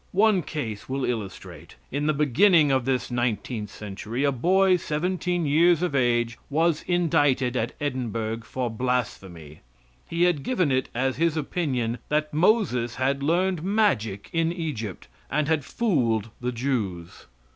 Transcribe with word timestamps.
One 0.17 0.41
case 0.41 0.89
will 0.89 1.05
illustrate. 1.05 1.75
In 1.91 2.07
the 2.07 2.11
beginning 2.13 2.71
of 2.71 2.85
this 2.85 3.11
nineteenth 3.11 3.69
century 3.69 4.23
a 4.23 4.31
boy 4.31 4.77
seventeen 4.77 5.45
years 5.45 5.83
of 5.83 5.93
age 5.93 6.39
was 6.49 6.83
indicted 6.87 7.55
at 7.55 7.73
Edinburgh 7.79 8.39
for 8.45 8.71
blasphemy. 8.71 9.61
He 10.07 10.23
had 10.23 10.41
given 10.41 10.71
it 10.71 10.89
as 10.95 11.17
his 11.17 11.37
opinion 11.37 11.99
that 12.09 12.33
Moses 12.33 12.95
had 12.95 13.21
learned 13.21 13.61
magic 13.61 14.31
in 14.33 14.51
Egypt, 14.51 15.07
and 15.29 15.47
had 15.47 15.63
fooled 15.63 16.31
the 16.39 16.51
Jews. 16.51 17.27